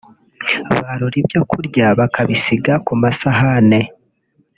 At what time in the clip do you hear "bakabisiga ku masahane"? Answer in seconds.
1.99-3.81